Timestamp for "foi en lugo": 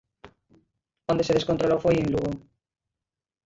1.83-2.31